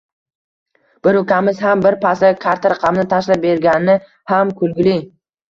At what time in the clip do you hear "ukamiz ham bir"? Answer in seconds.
1.19-1.97